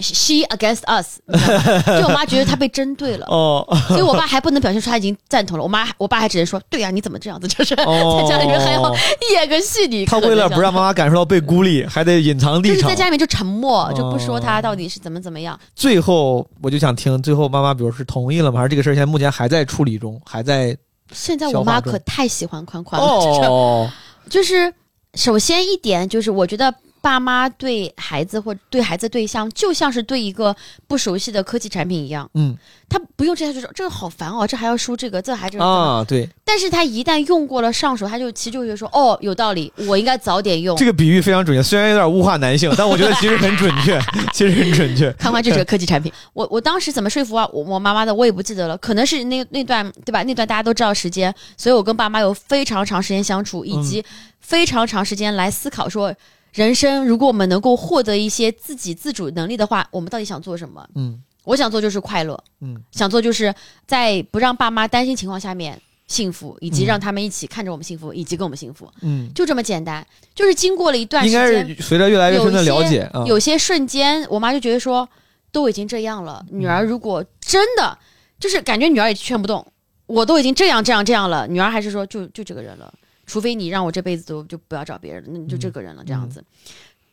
[0.00, 8.94] she against us，你知道吗 就我妈觉得她被针对了，哦所以我爸还不能表现出他已经赞同了，我妈我爸还只能说对呀、你怎么这样子，就是哦， 在家里面还要
[9.32, 12.94] 演个戏，你他为了不让妈妈感受到被孤立，还得隐藏立场就是在。
[12.94, 15.58] 家里面就沉默，就不说哦他到底是怎么怎么样。
[15.74, 18.58] 最后我就想听，最后妈妈比如是同意了吗？
[18.60, 20.76] 还是这个事儿现在目前还在处理中，还在
[21.12, 23.06] 现在我妈可太喜欢宽宽了，
[23.48, 23.90] 哦，
[24.28, 24.72] 就是
[25.14, 26.74] 首先一点就是，我觉得
[27.08, 30.54] 爸妈对孩子或对孩子对象，就像是对一个
[30.86, 32.54] 不熟悉的科技产品一样，嗯
[32.86, 35.64] 他不用这下就说这个好烦哦，这还要输这个，这还这个。
[35.64, 40.76] 啊，对，但是他一旦用过了上手，他就其实就会说哦，有道理，我应该早点用。
[40.76, 43.98] 这个比喻非常准确，虽然有点物化男性，但我觉得其实很准确，
[44.34, 45.10] 其实很准确。
[45.12, 50.22] 看看这是个科技产品，我我当时怎么说服啊我我妈妈的，我也不记得了，可能是那那段对吧？
[50.24, 54.04] 那段大家都知道时间，所以我跟爸妈有非常长时间相处，以及
[54.40, 56.14] 非常长时间来思考说，
[56.58, 60.84] 人生如果我们能够获得一些自己自主能力的话，我们到底想做什么？
[60.96, 61.22] 嗯。
[61.44, 62.76] 我想做就是快乐，嗯。
[62.90, 63.54] 想做就是
[63.86, 66.86] 在不让爸妈担心情况下面幸福，以及嗯。
[66.86, 70.04] 让他们一起看着我们幸福，以及跟我们幸福，嗯，就这么简单。
[70.34, 75.08] 就是经过了一段时应该间，是随着越来越深的了解啊，有些瞬间，我妈就觉得说，
[75.52, 77.96] 都已经这样了，女儿如果真的
[78.40, 79.64] 就是感觉女儿也劝不动，
[80.06, 82.92] 我都已经这样这样这样了，女儿还是说就就这个人了，
[83.28, 86.42] 除非你让我这辈子都就不要找别人了，那你就这个人了、这样子。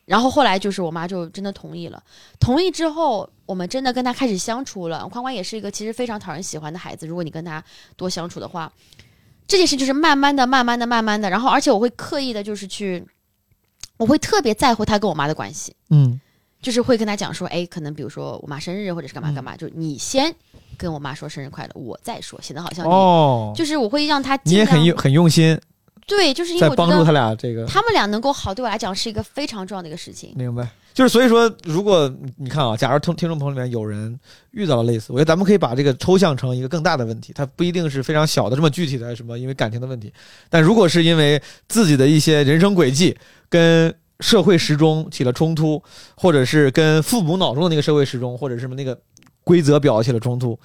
[0.06, 2.04] 然后后来就是我妈就真的同意了，
[2.40, 5.08] 同意之后，我们真的跟她开始相处了。
[5.10, 7.64] 宽宽也是一个其实非常讨人喜欢的孩子，如果你跟他
[7.96, 8.72] 多相处的话，
[9.48, 13.06] 这件事就是慢慢的、慢慢的、慢慢的，然后而且我会刻意的，就是去，
[13.98, 15.76] 我会特别在乎他跟我妈的关系。
[15.90, 16.20] 嗯
[16.62, 20.34] 就是会跟他讲说，哎，可能比如说我妈生日或者是干嘛干嘛，就你先
[20.78, 25.60] 跟我妈说生日快乐，我再说，显得好像你、哦，就是我会让他你也很用很用心，
[26.08, 27.66] 对，就是因为在我觉得帮助他俩这个。
[27.66, 30.34] 他们俩能够好，对我来讲是一个非常重要的一个事情。
[30.36, 34.20] 明白，就是所以说，如果你看啊，假如听听众朋友里面有人
[34.52, 40.14] 遇到了类似，我觉得咱们可以把这个抽象成一个更大的问题，它不一定是非常小的这么具体的什么因为感情的问题，
[40.50, 43.18] 但如果是因为自己的一些人生轨迹
[43.50, 45.82] 跟社会时钟起了冲突，
[46.16, 48.98] 或者是跟父母脑中的那个社会时钟或者什么那个
[49.44, 50.58] 规则表起了冲突，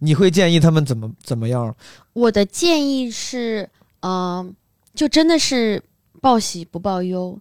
[0.00, 1.74] 你会建议他们怎么怎么样？
[2.12, 3.68] 我的建议是，
[4.00, 4.54] 嗯、
[4.94, 5.82] 就真的是
[6.20, 7.38] 报喜不报忧。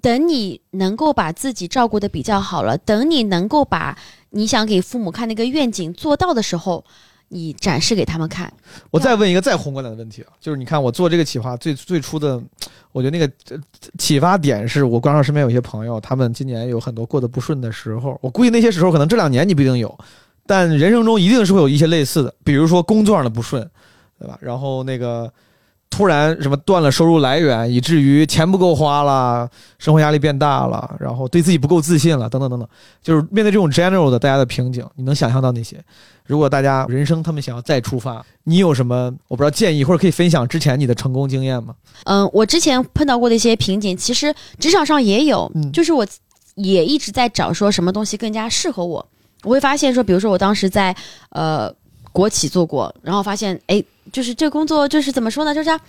[0.00, 3.98] 等你能够把自己照顾的比较好了，等你能够把
[4.30, 6.82] 你想给父母看那个愿景做到的时候，
[7.28, 8.50] 你展示给他们看。
[8.90, 12.42] 我再问一个再宏观点的问题啊，就是你看我做这个企划最最初的，
[12.90, 13.62] 我觉得那个呃
[13.98, 19.94] 启发点是我观察身边有些朋友，他们今年有很多过得不顺的时候，我估计那些时候可能这两年你不一定有，
[20.46, 23.62] 但人生中一定是会有一些类似的，比如说工作上的不顺，
[24.18, 24.38] 对吧？
[24.40, 25.30] 然后那个
[25.92, 29.46] 突然什么断了收入来源，以至于钱不够花了，
[29.78, 32.66] 生活压力变大了，然后对自己不够自信了，等等等等，
[33.02, 35.76] 就是面对这种 general 的大家的瓶颈，你能想象到那些？
[36.24, 41.74] 如果大家人生他们想要再出发，你有什么我不知道建议，或者可以分享之前你的成功经验吗？
[42.04, 46.06] 嗯，我之前碰到过的一些瓶颈，其实职场上也有，就是我
[46.54, 49.06] 也一直在找说什么东西更加适合我。
[49.44, 50.96] 我会发现说，比如说我当时在
[51.30, 51.70] 呃
[52.12, 55.80] 国企做过，然后发现哎，就是这工作就是怎么说呢，就是它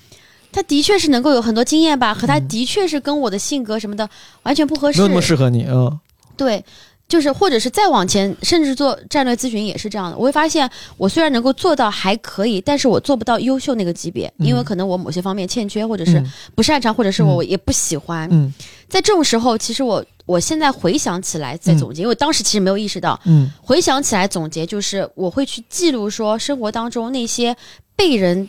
[0.52, 4.10] 它的确是能够有很多经验吧，可它嗯的确是跟我的性格什么的
[4.44, 5.00] 完全不合适。
[5.00, 6.00] 没有那么适合你，嗯
[6.38, 6.64] 对，
[7.08, 10.18] 就是或者是再往前，甚至做战略咨询也是这样的。
[10.18, 18.28] 我会发现，我虽然能够做到还可以，但是我做不到优秀那个级别，因为可能我某些方面欠缺，或者是嗯不擅长，或者是我嗯也不喜欢。
[18.32, 18.54] 嗯
[18.94, 23.50] 在这种时候，其实我我现在回想起来在总结，因为当时其实没有意识到，嗯。
[23.60, 27.58] 回想起来总结就是我会去记录说生活当中那些
[27.96, 28.48] 被人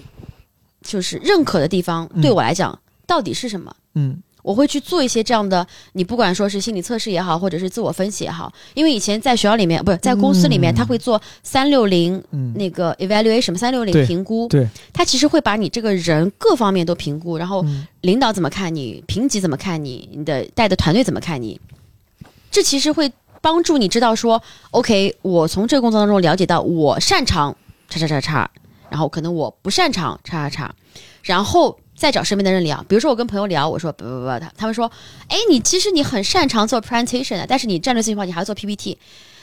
[0.83, 2.21] 就是认可的地方，嗯。
[2.21, 3.75] 对我来讲到底是什么。
[3.95, 10.77] 嗯我会去做一些这样的，你不管说是心理测试也好，或者是自我分析也好，因为以前在学校里面，不是在公司里面，嗯。
[10.77, 17.87] 他会做三六零嗯，那个 evaluation 三六零评估，对，他其实会把你这个人各方面都评估，然后嗯。
[18.03, 21.59] 领导怎么看你，评级怎么看你，你的带的团队怎么看你，
[22.51, 27.57] 这其实会帮助你知道说，OK，我从这个工作当中了解到我擅长
[27.89, 28.51] 叉叉叉叉，
[28.91, 30.75] 然后可能我不擅长叉叉叉，
[31.23, 34.91] 然后再找身边的人聊，比如说我跟朋友聊，我说不不不，他他们说，
[35.29, 38.99] 哎，你其实你很擅长做 presentation 的，但是你战略性话你还要做 PPT。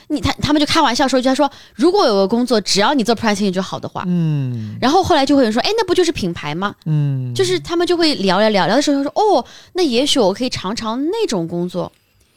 [0.07, 6.75] 你他他们就开玩笑说一句，他说如果有个工作只要你做 presentation 就好的话，嗯然后后来就会有人说，哎，那不就是品牌吗？
[6.85, 11.89] 嗯，就是他们就会聊聊聊聊的时候说，哦，那也许我可以尝尝那种工作，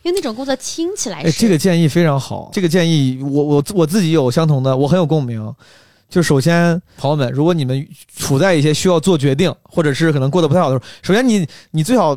[0.03, 2.49] 因为那种工作听起来哎，是这个建议非常好。
[2.53, 5.53] 这个建议，我我我自己有相同的，我很有共鸣。
[6.15, 12.17] 就首先，朋友们，如果你们处在一些需要做决定，或者是可能过得不太好的时候，首先你你最好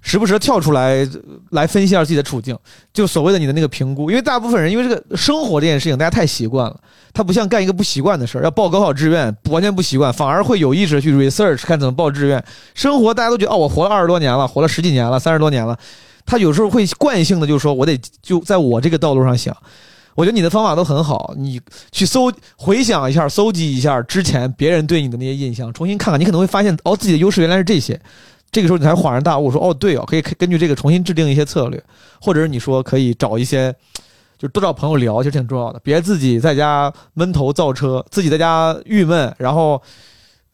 [0.00, 1.06] 时不时跳出来
[1.50, 2.56] 来分析一下自己的处境，
[2.94, 4.10] 就所谓的你的那个评估。
[4.10, 6.80] 因为大部分人因为这个生活这件事情，大家太习惯了，
[7.12, 12.42] 他不像干一个不习惯的事儿，要报高考志愿，完全不习惯，反而会有意识去 research 看怎么报志愿。
[12.72, 15.78] 生活大家都觉得哦，我活了二十多年了，活了十几年了，三十多年了。
[16.24, 19.54] 他有时候会惯性的就说，我得就在我这个道路上想。
[20.14, 28.00] 我觉得你的方法都很好，你去搜回想一下，搜集一下之前别人对你的那些印象，重新看看，你可能会发现哦，自己的优势原来是这些。
[28.52, 31.82] 这个时候你才恍然大悟，说哦，对哦，可以根据这个重新制定一些策略，
[32.20, 33.74] 或者是你说可以找一些，
[34.38, 39.82] 就多找朋友聊，其实挺重要的，别自己在家闷头造车，自己在家郁闷，然后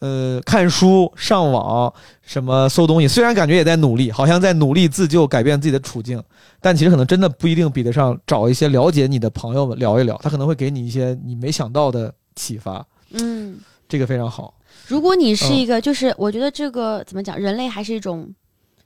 [0.01, 6.23] 呃看书、上网什么搜东西，虽然感觉也在努力，好像在努力自救、改变自己的处境，
[6.61, 13.59] 但其实可能真的不一定比得上找一些了解你的朋友们聊一聊，他可能会给你一些你没想到的启发，嗯，
[13.89, 14.55] 这个非常好。
[14.87, 18.29] 如果你是嗯一个，就是我觉得这个怎么讲，人类还是一种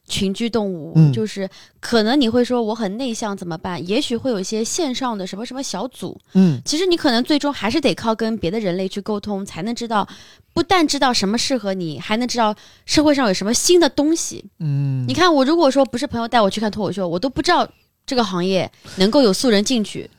[0.06, 1.48] 群居动物，嗯就是
[1.80, 3.86] 可能你会说我很内向怎么办？
[3.88, 10.06] 也许会有一些线上的什么什么小组，嗯其实你可能最终还是得靠跟别的人类去沟通，才能知道，
[10.52, 14.44] 不但知道什么适合你，还能知道社会上有什么新的东西。
[14.60, 17.66] 嗯，你看，我如果说不是朋友带我去看脱口秀，我都不知道
[18.06, 20.10] 这个行业能够有素人进去。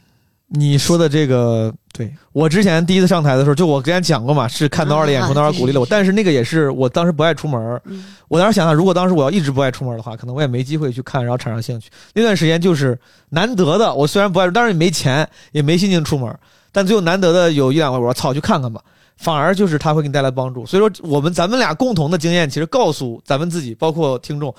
[0.48, 7.82] 你说的这个，对我之前第一次上台的时候，就我之前讲过嘛，是看到二的演出，啊导演鼓励了我，但是那个也是我当时不爱出门
[8.28, 11.90] 我当时想想，如果当时我要一直不爱出门的话，可能我也没机会去看，然后产生兴趣。
[12.14, 12.98] 那段时间就是
[13.30, 16.34] 难得的，我虽然不爱，但是也没钱，也没心情出门，
[16.72, 18.82] 但最后难得的有一两回，我说操，去看看吧。
[19.18, 20.66] 反而就是他会给你带来帮助。
[20.66, 24.54] 所以说，我们咱们俩共同的经验，其实告诉咱们自己，包括听众，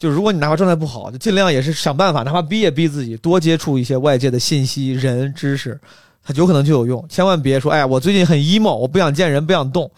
[0.00, 5.78] 就如果你哪怕状态不好，就尽量也是想办法，哪怕逼也逼自己，多接触一些外界的信息、人、知识，
[6.24, 7.06] 它有可能就有用。
[7.06, 9.90] 千万别说，哎呀，我最近很 emo，我不想见人，不想动，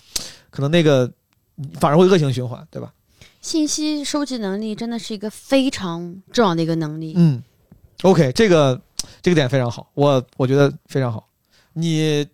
[0.50, 1.08] 可能那个
[1.78, 2.92] 反而会恶性循环，对吧？
[3.40, 7.14] 信息收集能力真的是一个非常重要的一个能力。
[7.16, 7.40] 嗯
[8.02, 8.80] ，OK，这个
[9.20, 11.28] 这个点非常好，我我觉得非常好。
[11.72, 12.26] 你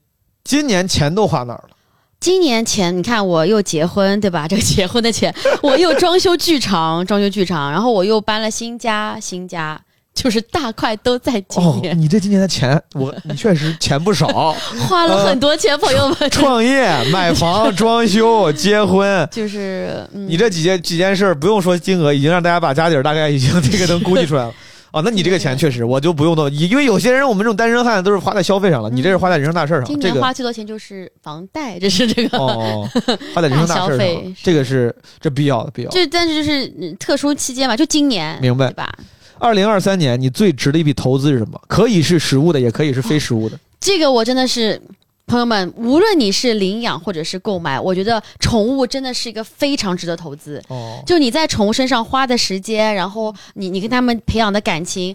[0.42, 1.76] 今年钱都花哪儿了？
[2.20, 4.46] 今年前你看我又结婚，对吧？
[4.48, 9.80] 这个结婚的钱， 我又装修剧场，装修剧场，然后我又搬了新家，新家
[10.14, 14.26] 就是大块都在今哦，年，你这今年的钱，我你确实钱不少，
[14.88, 16.28] 花了很多钱，朋友们。
[16.28, 19.28] 创业、买房、装修、结婚。
[19.30, 24.52] 就是、嗯、你这几件几件事儿，不用说金额，已经让大家把家底儿大概已经 这个能估计出来了。
[24.92, 29.86] 哦，那你这个钱确实，我就不用动，因为有些人我们这种单身汉都是花在消费上了，你这是花在人生大事儿上。
[29.86, 32.38] 今这个年花最多钱就是房贷，这是这个。
[32.38, 32.88] 哦，
[33.34, 35.94] 花在人生大事上费，这个是这必要的，必要的。
[35.94, 38.90] 就但是就是嗯特殊期间嘛，就今年，明白对吧？
[39.38, 41.60] 二零二三年你最值的一笔投资是什么？
[41.68, 43.58] 可以是实物的，也可以是非实物的。
[43.80, 44.80] 这个我真的是，
[45.28, 50.60] 朋友们，无论你是领养或者是购买，我觉得宠物真的是一个非常值得投资。
[50.68, 55.14] 哦，就你在宠物身上花的时间，然后你你跟他们培养的感情，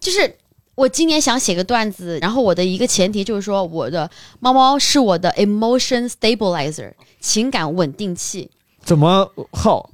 [0.00, 0.36] 就是
[0.74, 8.50] 我今年想写个段子，然后我的一个前提就是说，我的猫猫是我的 emotion stabilizer 情感稳定器。
[8.82, 9.88] 怎么好？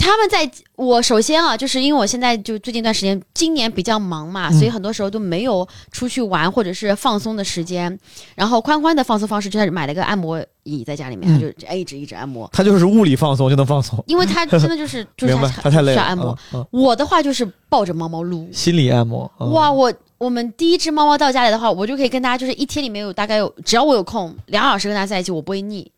[0.00, 7.96] 他们在我首先啊，就是因为我现在就最近一段时间，今年比较忙嘛，嗯所以很多时候都没有出去玩或者是放松的时间。
[8.34, 15.34] 然后宽宽的放松方式就是买了个按摩椅在家里面，嗯他就哎一直一直按摩，他就是物理放松就能放松，因为他真的就是就是？
[15.36, 15.92] 他他太累了。
[15.92, 16.36] 需要按摩。
[16.70, 19.30] 我的话就是抱着猫猫撸，心理按摩。
[19.38, 25.90] 嗯哇，我我们第一只猫猫到家里的话，我就可以跟大家，就是一天里面有大概有，只要我有空，两小时跟它在一起，我不会腻，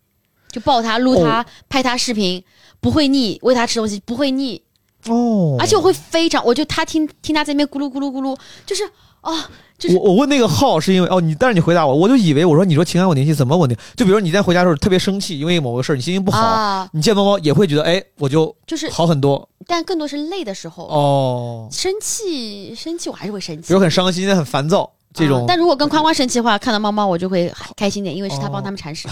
[0.52, 2.44] 就抱它、撸它、拍它视频，
[2.80, 4.62] 不会腻，喂它吃东西不会腻，
[5.08, 8.84] 哦，而且我会非常，我就它听听它在那边咕噜咕噜咕噜，就是
[9.22, 9.36] 哦，
[9.78, 13.78] 就是我我问那个号是因为哦，你但是你回答我，我就以为我说你说情感稳定性怎么稳定？
[13.96, 21.68] 就比如你在回家的时候特别生气，因为某个事儿你心情不好，啊，你见猫猫也会觉得哎，我就就是，好很多但更多是累的时候，哦。
[21.70, 23.80] 生气生气我还是会生气比如。
[23.80, 29.08] 很伤心、很烦躁这种啊，但如果跟宽宽生气的话，看到猫猫我就会开心点，因为是他帮他们铲屎，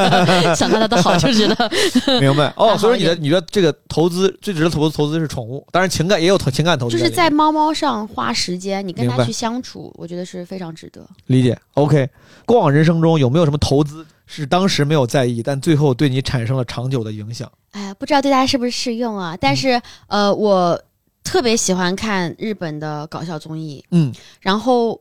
[0.56, 1.70] 想到他的好就觉得
[2.20, 2.76] 明白哦。
[2.78, 11.06] 所以说你的你的这个投资最值得投资投资是宠物，当然情感也有投情感投资，就是在猫猫上花时间，你跟它去相处，我觉得是非常值得。
[11.26, 11.58] 理解。
[11.74, 12.08] OK，
[12.46, 17.50] 过往人生中有没有什么投资是当时没有在意，但最后对你产生了长久的影响？
[17.72, 19.36] 哎呀，不知道对大家是不是适用啊？
[19.40, 20.78] 但是、呃，我
[21.24, 25.00] 特别喜欢看日本的搞笑综艺，嗯，然后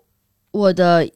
[0.52, 1.10] 我的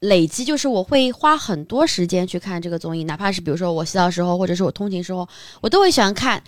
[0.00, 5.28] 累积就是我会花很多时间去看这个综艺，哪怕是比如说我洗澡时候，或者是我通勤时候，
[5.60, 6.42] 我都会喜欢看。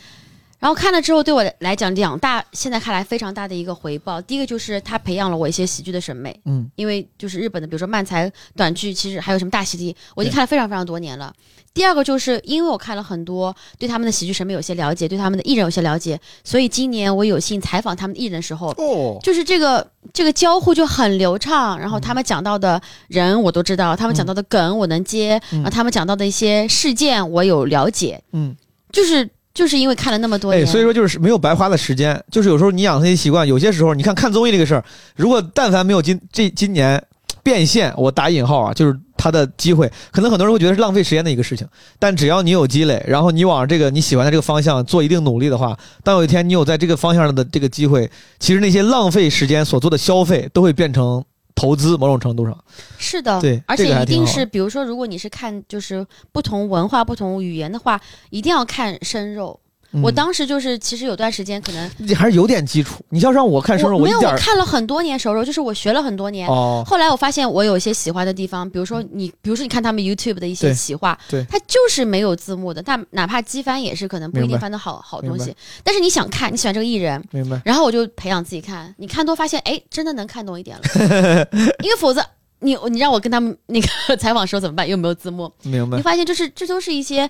[0.60, 4.20] 然后看了之后，对我来讲，两大现在看来非常大的一个回报。
[4.20, 11.32] 第一个就是它培养了我一些喜剧的审美，嗯，因为就是日本的，比如说漫才短剧，其实还有什么大喜剧，我已经看了非常非常多年了。
[11.72, 25.62] 第二个就是因为我看了很多，对他们的喜剧审美有些了解，对他们的艺人有些了解，所以今年我有幸采访他们的艺人的时候，哦，就是这个这个交互就很流畅，然后他们讲到的人我都知道，他们讲到的梗我能接，嗯。
[25.62, 28.54] 然后他们讲到的一些事件我有了解，嗯，
[28.92, 34.84] 就是就是因为看了那么多哎，所以说就是没有白花的时间，就是有时候你养成一习惯，有些时候你看看综艺这个事儿，
[35.16, 37.02] 如果但凡没有今这今年
[37.42, 41.66] 变现，我打引号啊，就是他的机会，可能很多人会觉得是浪费时间的一个事情，
[41.98, 51.24] 但只要你有积累，然后你往这个你喜欢的这个方向做一定努力的话，当有一天你有在这个方向上的这个机会，其实那些浪费时间所做的消费都会变成
[51.60, 52.56] 投资，某种程度上，
[52.96, 59.60] 是的，对而且一定是，比如说，如果你是看就是不同文化、不同语言的话，一定要看生肉。
[59.92, 60.02] 嗯。
[60.02, 66.48] 我当时就是其实有段时间可能你还是有点基础，你要让我看熟肉，我没有，我看了很多年熟肉，就是我学了很多年。
[66.48, 71.44] 哦，后来我发现我有一些喜欢的地方，比如说你，比如说你看他们 YouTube 的一些企划，对。
[71.50, 75.54] 它就是没有字幕的，但哪怕机翻也是可能不一定翻的好好东明西。
[75.82, 77.60] 但是你想看，你喜欢这个艺人，明白。
[77.64, 81.48] 然后我就培养自己看，你看多发现，哎，真的能看懂一点了，
[81.82, 82.24] 因为否则
[82.60, 84.88] 你你让我跟他们那个 采访的时候怎么办？
[84.88, 85.96] 又没有字幕，明白。
[85.96, 87.28] 你，发现就是这都是一些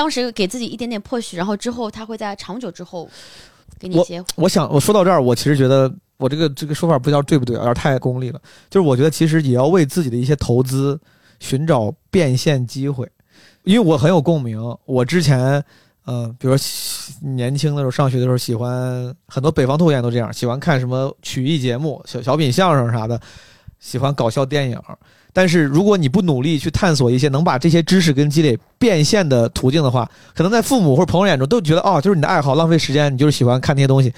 [0.00, 3.06] 当时给自己一点点破许，然后之后他会在长久之后
[3.78, 8.40] 给你一些我想，我说到这儿，我其实觉得我这个这个说法不知道对不对，有点太功利了。
[8.70, 10.98] 就是我觉得其实也要为自己的一些投资
[11.38, 13.06] 寻找变现机会，
[13.64, 14.58] 因为我很有共鸣。
[14.86, 15.62] 我之前，
[16.06, 16.66] 嗯、比如说
[17.20, 23.20] 年轻的时候上学的时候，喜欢很多北方拓演都这样，喜欢看什么曲艺节目、小小品、相声啥的，
[23.78, 24.80] 喜欢搞笑电影。
[25.32, 34.12] 但是如果你不努力去探索一些能把这些知识跟积累变现的途径的话，可能在父母或者朋友眼中都觉得哦，就是你的爱好，浪费时间，你就是喜欢看那些东西。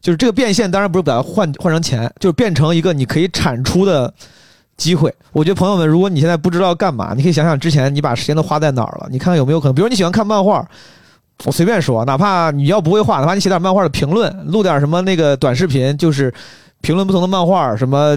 [0.00, 4.12] 就是这个变现，当然不是把它换换成钱，就是变成一个你可以产出的
[4.76, 5.12] 机会。
[5.32, 10.66] 我觉得朋友们，如果你现在不知道干嘛，你可以想想之前你把时间都花在哪儿了，你看看有没有可能，比如你喜欢看漫画。
[11.44, 16.32] 我随便说，哪怕你要不会画，哪怕你写点漫画的评论，录点什么那个短视频，就是
[16.80, 17.76] 评论不同的漫画。
[17.76, 18.16] 什么，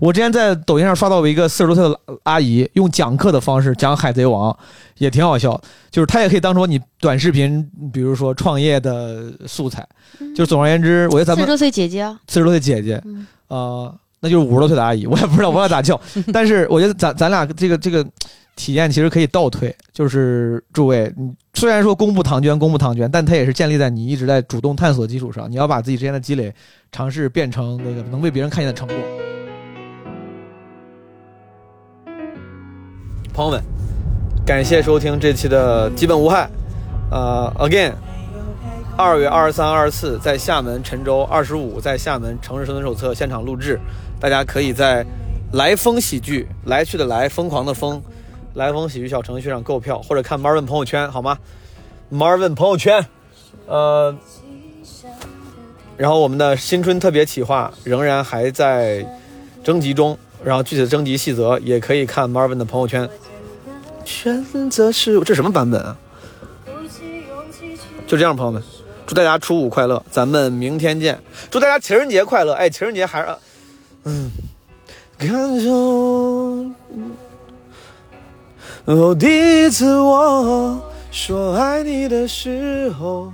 [0.00, 4.52] 我之前在抖音上刷到过一个四十多岁的阿姨，用讲课的方式讲《海贼王》，
[4.98, 5.60] 也挺好笑。
[5.90, 9.86] 就是她也可以当做你短视频，比如说创业的素材。
[10.34, 16.00] 就是总而言之，我觉得咱们四十多岁姐姐啊，四十多岁姐姐，嗯呃，那就是五十多岁的阿姨，我也不知道，我要咋 叫。
[16.32, 18.04] 但是我觉得咱咱俩这个这个
[18.56, 21.12] 体验其实可以倒退，就是诸位，
[21.54, 26.54] 虽然说公布唐娟，公布唐娟，但它也是建立在你一直在主动探索基础上，你要把自己之前的积累
[26.92, 28.96] 尝试变成那个能被别人看见的成果。
[33.32, 33.60] 朋友们，
[34.46, 36.48] 感谢收听这期的基本无害。
[37.10, 37.92] 呃，again，
[38.96, 43.80] 二月二十三、二十四在厦门陈州，二十五在厦门城市生存手册现场录制，
[44.20, 45.04] 大家可以在
[45.52, 48.00] 来风喜剧来去的来疯狂的疯
[48.54, 51.38] 来风喜剧小程序上购票，或者看 Marvin 朋友圈好吗
[52.12, 53.04] ？Marvin 朋友圈，
[53.66, 54.16] 呃，
[55.96, 59.04] 然后我们的新春特别企划仍然还在
[59.62, 63.08] 征集中，然后具体的征集细则也可以看 Marvin 的朋友圈。
[64.04, 65.96] 选择是这什么版本啊？
[68.06, 68.62] 就这样，朋友们，
[69.06, 71.18] 祝大家初五快乐，咱们明天见。
[71.50, 72.52] 祝大家情人节快乐！
[72.52, 73.34] 哎，情人节还是，
[74.04, 74.30] 嗯，
[75.16, 75.28] 感
[75.60, 76.83] 受。
[78.86, 80.78] 哦，第一次我
[81.10, 83.32] 说爱你的时候，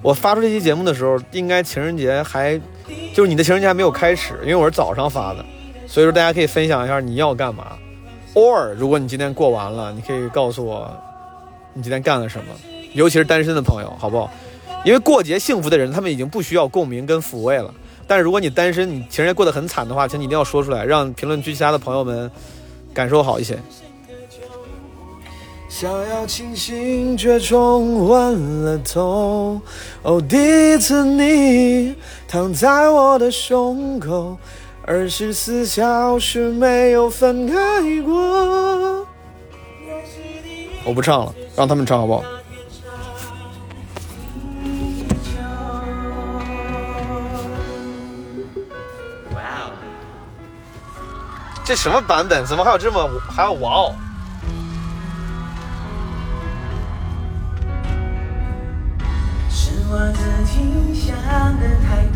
[0.00, 2.56] 我发出这期节目的时候，应该情人节还
[3.12, 5.44] 就是你的情人节还没有开始，因为我是早上发的，
[5.88, 7.72] 所以说大家可以分享一下你要干嘛。
[8.32, 10.88] or 如果你今天过完了，你可以告诉我
[11.72, 12.54] 你今天干了什么，
[12.92, 14.30] 尤其是单身的朋友，好不好？
[14.84, 17.74] 因为过节幸福的人，他们已经不需要共鸣跟抚慰了。
[18.06, 22.30] 但是如果你单身，你情人节过得很惨的话，请你一定要说出来，让评论区其他的朋友们
[22.96, 23.58] 感受好一些。
[25.68, 29.60] 想要清醒，却冲昏了头。
[30.00, 31.94] 哦，第一次你
[32.26, 34.38] 躺在我的胸口，
[34.82, 37.54] 二十四小时没有分开
[38.00, 39.06] 过。
[40.82, 42.24] 我不唱了，让他们唱好不好？
[51.66, 52.46] 这什么版本？
[52.46, 53.92] 怎么还有这么还有哇哦？
[59.50, 61.16] 是我自己想
[61.58, 62.06] 的太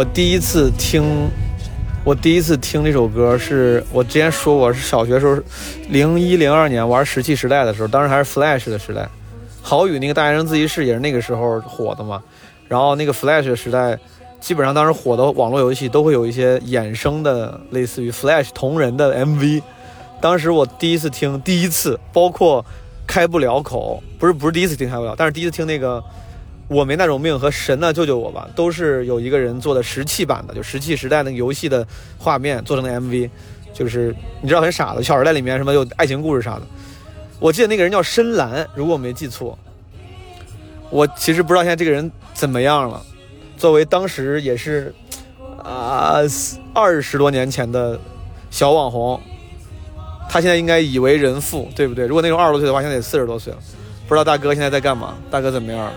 [0.00, 1.30] 我第一次听，
[2.04, 5.36] 我第一次听这首歌是我之前说我是小学时候，
[5.90, 9.06] 零一零二年玩石器时代的时候，当时还是 Flash 的时代，
[9.60, 12.22] 郝宇那个大学生自习室也是那个时候火的嘛。
[12.66, 13.98] 然后那个 Flash 时代，
[14.40, 19.62] 基本上当时火的网络游戏都会有一些衍生的类似于 Flash 同人的 MV。
[20.18, 22.64] 当时我第一次听，第一次包括
[23.06, 26.02] 开不了口，不是不是第一次听开不了，但是第一次听那个
[26.70, 31.84] 我没那种命和神呢救救我吧，都是有一个人做的石器版的，就石器时代那个游戏的
[32.16, 33.28] 画面做成的 MV，
[33.74, 36.62] 就是你知道很傻的，《小时代》里面什么有爱情故事啥的。
[37.40, 39.58] 我记得那个人叫深蓝，如果我没记错。
[40.90, 43.02] 我其实不知道现在这个人怎么样了。
[43.56, 44.94] 作为当时也是
[45.64, 46.18] 啊
[46.72, 47.98] 二十多年前的
[48.48, 49.20] 小网红，
[50.28, 52.06] 他现在应该已为人父，对不对？
[52.06, 53.58] 如果那种二十多岁的话，现在得四十多岁了。
[54.06, 55.14] 不知道大哥现在在干嘛？
[55.30, 55.92] 大哥怎么样？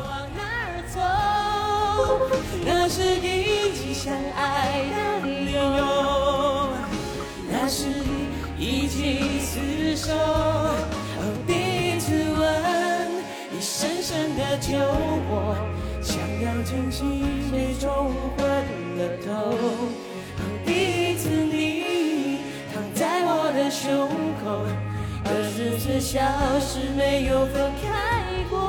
[26.13, 26.19] 消
[26.59, 28.59] 失，没有分开过。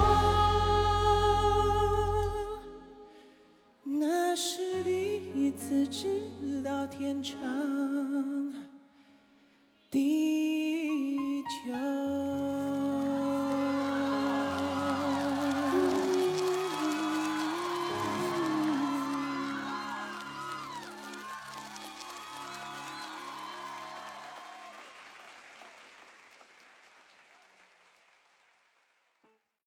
[3.82, 7.36] 那是第一次知道天长
[9.90, 12.33] 地久。